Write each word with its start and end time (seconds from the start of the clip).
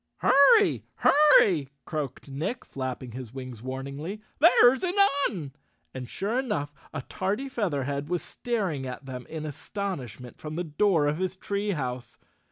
"Hurry! 0.17 0.83
Hurry!" 0.95 1.69
croaked 1.85 2.27
Nick, 2.27 2.65
flapping 2.65 3.11
his 3.11 3.31
wings 3.35 3.61
warningly. 3.61 4.19
"There's 4.39 4.81
an 4.81 4.95
Un." 5.29 5.51
And 5.93 6.09
sure 6.09 6.39
enough, 6.39 6.73
a 6.91 7.03
tardy 7.03 7.47
Featherhead 7.47 8.09
was 8.09 8.23
staring 8.23 8.87
at 8.87 9.05
them 9.05 9.27
in 9.27 9.43
astonish¬ 9.43 10.19
ment 10.19 10.39
from 10.39 10.55
the 10.55 10.63
door 10.63 11.05
of 11.05 11.19
his 11.19 11.35
tree 11.37 11.69
house. 11.73 12.17